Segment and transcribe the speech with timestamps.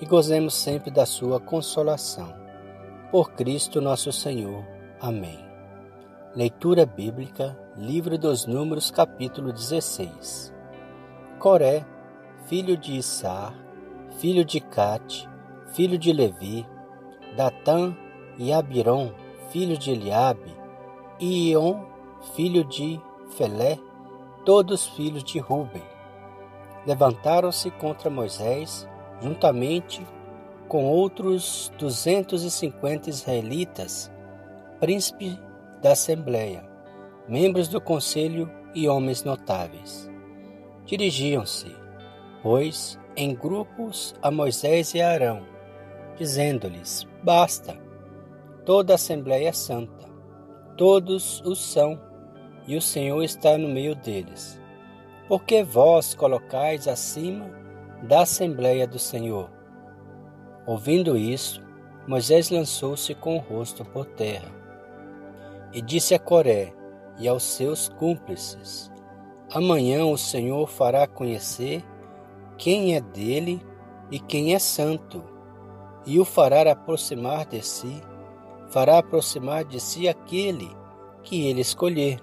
[0.00, 2.34] e gozemos sempre da sua consolação.
[3.10, 4.64] Por Cristo nosso Senhor.
[5.00, 5.38] Amém.
[6.34, 10.52] Leitura Bíblica, Livro dos Números, capítulo 16.
[11.38, 11.84] Coré,
[12.46, 13.54] filho de Issar,
[14.18, 15.28] filho de Cate,
[15.72, 16.66] filho de Levi,
[17.36, 17.96] Datã
[18.36, 19.12] e Abiron,
[19.50, 20.54] filho de Eliabe,
[21.18, 21.84] e Ion,
[22.34, 23.00] filho de
[23.36, 23.78] Felé,
[24.44, 25.82] todos filhos de Ruben.
[26.86, 28.86] Levantaram-se contra Moisés
[29.20, 30.06] juntamente
[30.68, 34.10] com outros 250 israelitas,
[34.80, 35.38] príncipe
[35.80, 36.68] da Assembleia,
[37.28, 40.10] membros do conselho e homens notáveis.
[40.84, 41.74] Dirigiam-se,
[42.42, 45.42] pois, em grupos a Moisés e a Arão,
[46.16, 47.76] dizendo-lhes: Basta,
[48.64, 50.08] toda a Assembleia é santa,
[50.76, 52.00] todos os são,
[52.66, 54.60] e o Senhor está no meio deles.
[55.28, 57.65] Porque vós colocais acima
[58.02, 59.50] da Assembleia do Senhor.
[60.66, 61.62] Ouvindo isso,
[62.06, 64.50] Moisés lançou-se com o rosto por terra
[65.72, 66.72] e disse a Coré
[67.18, 68.90] e aos seus cúmplices:
[69.50, 71.84] Amanhã o Senhor fará conhecer
[72.58, 73.60] quem é dele
[74.10, 75.22] e quem é santo,
[76.04, 78.02] e o fará aproximar de si,
[78.68, 80.70] fará aproximar de si aquele
[81.22, 82.20] que ele escolher.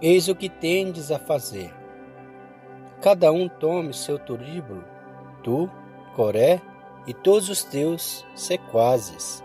[0.00, 1.79] Eis o que tendes a fazer
[3.00, 4.84] cada um tome seu turíbulo,
[5.42, 5.70] tu,
[6.14, 6.60] Coré,
[7.06, 9.42] e todos os teus sequazes.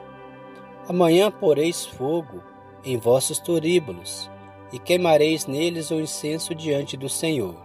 [0.90, 2.44] Amanhã poreis fogo
[2.84, 4.30] em vossos turíbulos,
[4.74, 7.56] e queimareis neles o incenso diante do Senhor.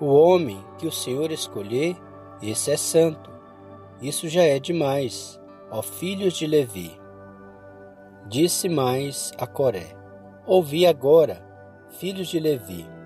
[0.00, 1.96] O homem que o Senhor escolher,
[2.40, 3.30] esse é santo.
[4.00, 5.38] Isso já é demais,
[5.70, 6.98] ó filhos de Levi.
[8.26, 9.94] Disse mais a Coré:
[10.46, 11.44] Ouvi agora,
[11.98, 12.97] filhos de Levi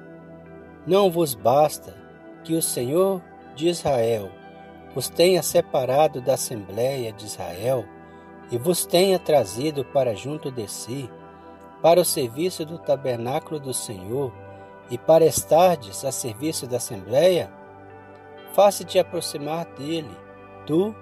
[0.86, 1.94] não vos basta
[2.42, 3.22] que o Senhor
[3.54, 4.30] de Israel
[4.94, 7.84] vos tenha separado da Assembleia de Israel
[8.50, 11.08] e vos tenha trazido para junto de si,
[11.80, 14.32] para o serviço do tabernáculo do Senhor
[14.90, 17.50] e para estardes a serviço da Assembleia?
[18.52, 20.10] Faça-te aproximar dele,
[20.66, 20.94] tu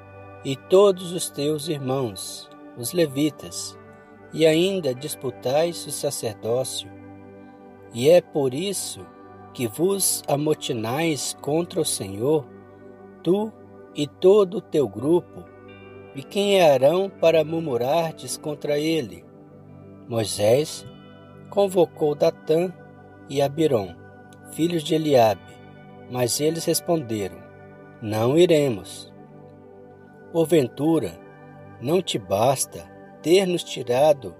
[0.44, 2.48] e todos os teus irmãos,
[2.78, 3.76] os levitas,
[4.32, 6.88] e ainda disputais o sacerdócio.
[7.92, 9.04] E é por isso
[9.52, 12.46] que vos amotinais contra o Senhor,
[13.22, 13.52] tu
[13.94, 15.44] e todo o teu grupo,
[16.14, 19.24] e quem é Arão para murmurardes contra ele?
[20.08, 20.84] Moisés
[21.50, 22.72] convocou Datã
[23.28, 23.94] e Abirom,
[24.52, 25.40] filhos de Eliabe,
[26.10, 27.38] mas eles responderam:
[28.02, 29.12] Não iremos.
[30.32, 31.18] Porventura,
[31.80, 32.88] não te basta
[33.22, 34.34] ter nos tirado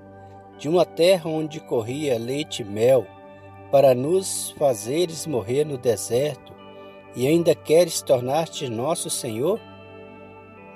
[0.59, 3.07] de uma terra onde corria leite e mel,
[3.71, 6.53] para nos fazeres morrer no deserto
[7.15, 9.61] e ainda queres tornar-te nosso Senhor?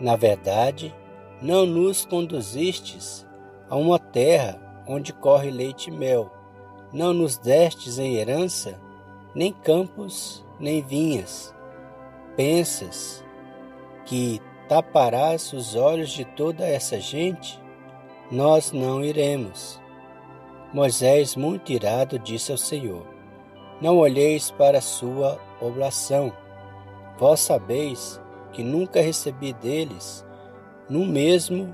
[0.00, 0.94] Na verdade,
[1.40, 3.26] não nos conduzistes
[3.68, 6.30] a uma terra onde corre leite e mel,
[6.92, 8.80] não nos destes em herança
[9.34, 11.54] nem campos nem vinhas.
[12.36, 13.24] Pensas
[14.04, 17.60] que taparás os olhos de toda essa gente?
[18.30, 19.80] Nós não iremos.
[20.74, 23.06] Moisés, muito irado, disse ao Senhor:
[23.80, 26.32] Não olheis para a sua oblação.
[27.16, 28.20] Vós sabeis
[28.50, 30.26] que nunca recebi deles
[30.90, 31.72] no mesmo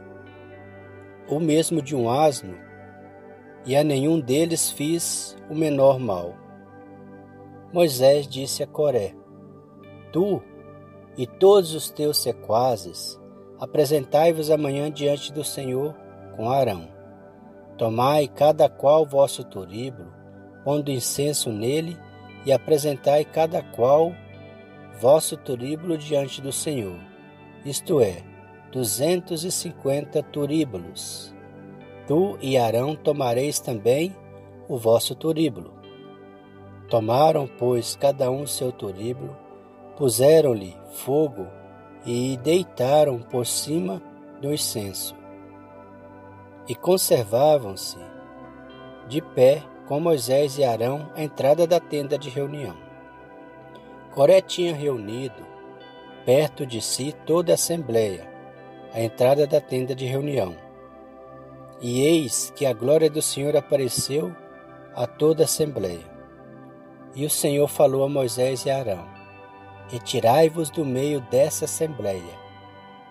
[1.27, 2.55] o mesmo de um asno,
[3.65, 6.34] e a nenhum deles fiz o menor mal.
[7.72, 9.15] Moisés disse a Coré:
[10.12, 10.43] Tu
[11.17, 13.19] e todos os teus sequazes
[13.58, 15.94] apresentai-vos amanhã diante do Senhor
[16.37, 17.00] com Arão.
[17.81, 20.12] Tomai cada qual vosso turíbulo,
[20.62, 21.97] pondo incenso nele,
[22.44, 24.12] e apresentai cada qual
[25.00, 26.99] vosso turíbulo diante do Senhor,
[27.65, 28.23] isto é,
[28.71, 31.35] duzentos e cinquenta turíbulos.
[32.06, 34.15] Tu e Arão tomareis também
[34.69, 35.73] o vosso turíbulo.
[36.91, 39.35] Tomaram, pois, cada um seu turíbulo,
[39.97, 41.47] puseram-lhe fogo
[42.05, 44.03] e deitaram por cima
[44.38, 45.19] do incenso
[46.70, 47.99] e conservavam-se
[49.08, 52.76] de pé com Moisés e Arão à entrada da tenda de reunião.
[54.12, 55.44] Coré tinha reunido
[56.25, 58.32] perto de si toda a assembleia,
[58.94, 60.55] à entrada da tenda de reunião.
[61.81, 64.32] E eis que a glória do Senhor apareceu
[64.94, 66.08] a toda a assembleia.
[67.17, 69.08] E o Senhor falou a Moisés e a Arão:
[69.88, 72.38] Retirai-vos do meio dessa assembleia,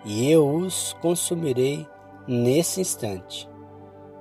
[0.06, 1.86] e eu os consumirei
[2.30, 3.49] nesse instante.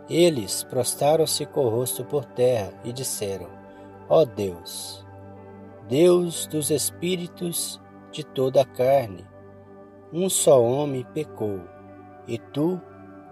[0.08, 3.48] Eles prostaram-se com o rosto por terra e disseram:
[4.08, 5.04] Ó Deus,
[5.86, 7.78] Deus dos espíritos
[8.10, 9.26] de toda a carne,
[10.10, 11.60] um só homem pecou,
[12.26, 12.80] e tu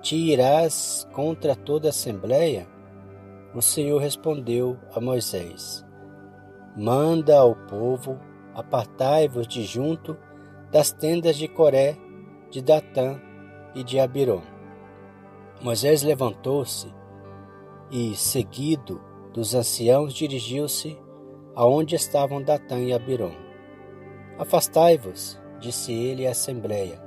[0.02, 2.68] te irás contra toda a assembleia?
[3.54, 5.82] O Senhor respondeu a Moisés:
[6.76, 8.20] Manda ao povo,
[8.54, 10.14] apartai-vos de junto
[10.70, 11.96] das tendas de Coré,
[12.50, 13.18] de Datã
[13.74, 14.55] e de Abirom.
[15.60, 16.92] Moisés levantou-se
[17.90, 19.00] e, seguido
[19.32, 20.98] dos anciãos, dirigiu-se
[21.54, 23.32] aonde estavam Datã e Abirom.
[24.38, 27.00] Afastai-vos, disse ele à assembleia,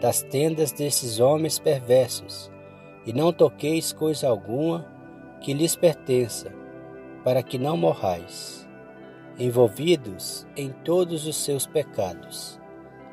[0.00, 2.52] das tendas desses homens perversos,
[3.06, 4.86] e não toqueis coisa alguma
[5.40, 6.52] que lhes pertença,
[7.24, 8.68] para que não morrais,
[9.38, 12.60] envolvidos em todos os seus pecados.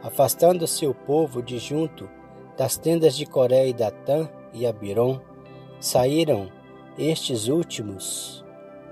[0.03, 2.09] Afastando-se o povo de junto
[2.57, 5.19] das tendas de Coré e Datã e Abirom,
[5.79, 6.51] saíram
[6.97, 8.43] estes últimos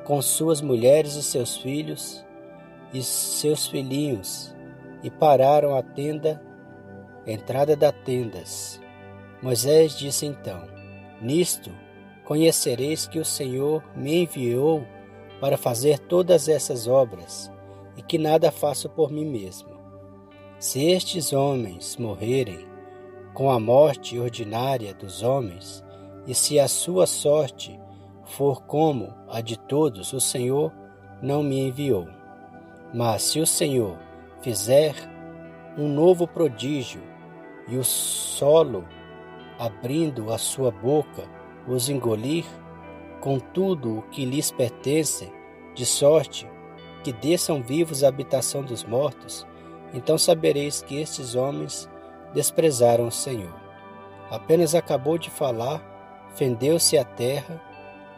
[0.05, 2.25] com suas mulheres e seus filhos
[2.93, 4.55] e seus filhinhos
[5.03, 6.41] e pararam a tenda
[7.25, 8.81] entrada da tendas.
[9.41, 10.67] Moisés disse então:
[11.21, 11.71] Nisto
[12.25, 14.83] conhecereis que o Senhor me enviou
[15.39, 17.51] para fazer todas essas obras
[17.95, 19.79] e que nada faço por mim mesmo.
[20.57, 22.68] Se estes homens morrerem
[23.39, 25.81] com a morte ordinária dos homens,
[26.27, 27.79] e se a sua sorte
[28.25, 30.73] for como a de todos, o Senhor
[31.21, 32.05] não me enviou.
[32.93, 33.97] Mas se o Senhor
[34.41, 34.93] fizer
[35.77, 37.01] um novo prodígio
[37.69, 38.83] e o solo,
[39.57, 41.23] abrindo a sua boca,
[41.65, 42.43] os engolir
[43.21, 45.31] com tudo o que lhes pertence,
[45.73, 46.45] de sorte
[47.05, 49.47] que desçam vivos à habitação dos mortos,
[49.93, 51.89] então sabereis que estes homens
[52.33, 53.53] desprezaram o Senhor.
[54.29, 55.81] Apenas acabou de falar,
[56.35, 57.61] fendeu-se a terra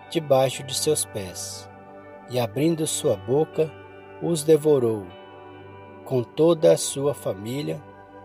[0.10, 1.69] debaixo de seus pés,
[2.30, 3.72] e abrindo sua boca,
[4.22, 5.06] os devorou
[6.12, 7.81] com toda a sua família,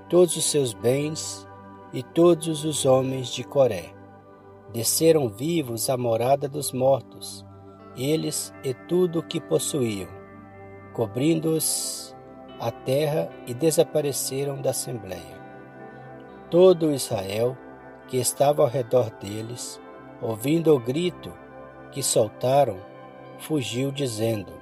[0.09, 1.47] todos os seus bens
[1.93, 3.95] e todos os homens de Coré.
[4.73, 7.47] Desceram vivos à morada dos mortos,
[7.97, 10.09] eles e tudo o que possuíam,
[10.93, 12.13] cobrindo-os
[12.59, 15.36] a terra e desapareceram da assembleia.
[16.51, 17.57] Todo Israel
[18.09, 19.81] que estava ao redor deles,
[20.23, 21.33] ouvindo o grito
[21.91, 22.79] que soltaram,
[23.39, 24.53] fugiu, dizendo: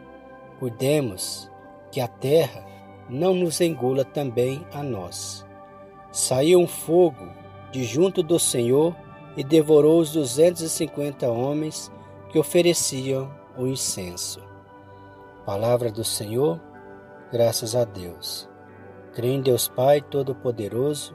[0.58, 1.50] Cuidemos
[1.90, 2.64] que a terra
[3.08, 5.44] não nos engula também a nós.
[6.10, 7.28] Saiu um fogo
[7.70, 8.96] de junto do Senhor
[9.36, 11.92] e devorou os duzentos e cinquenta homens
[12.30, 14.40] que ofereciam o incenso.
[15.44, 16.60] Palavra do Senhor,
[17.30, 18.48] graças a Deus.
[19.12, 21.14] Creio em Deus Pai Todo-Poderoso,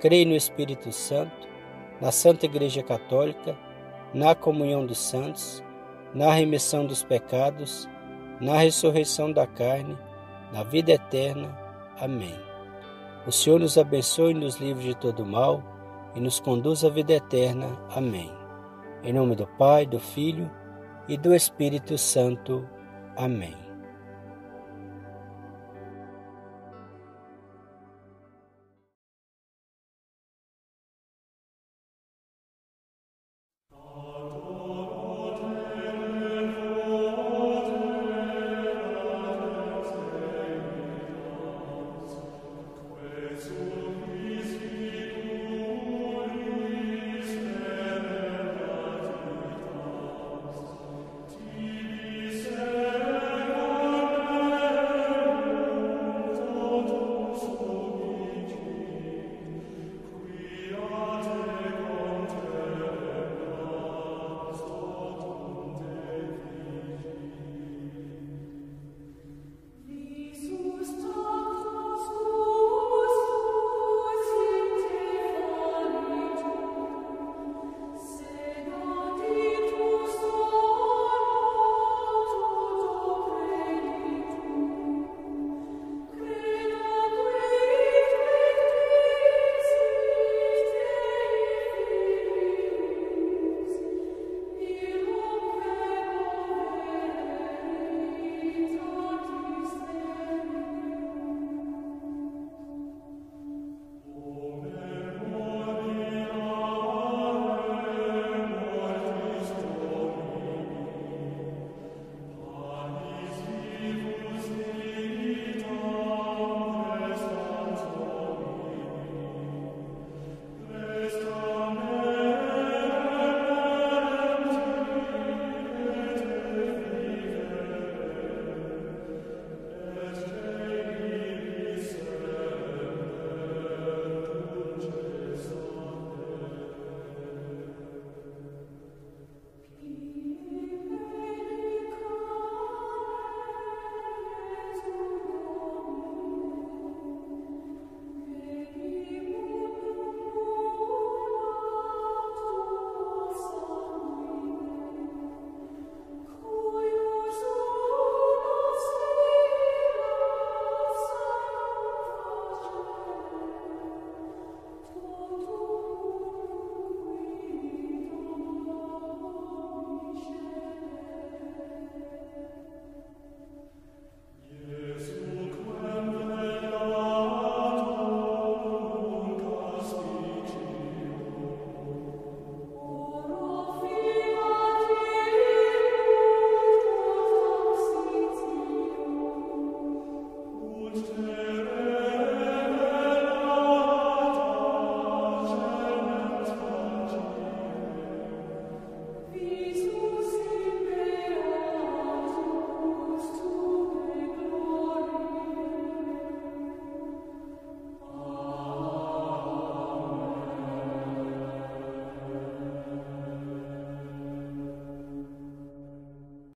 [0.00, 1.48] Creio no Espírito Santo,
[2.00, 3.56] na Santa Igreja Católica,
[4.14, 5.62] na comunhão dos santos,
[6.14, 7.88] na remissão dos pecados,
[8.40, 9.98] na ressurreição da carne,
[10.52, 11.68] na vida eterna
[12.00, 12.34] Amém.
[13.26, 15.62] O Senhor nos abençoe e nos livre de todo mal
[16.14, 17.66] e nos conduz à vida eterna.
[17.94, 18.30] Amém.
[19.02, 20.50] Em nome do Pai, do Filho
[21.08, 22.66] e do Espírito Santo.
[23.16, 23.67] Amém.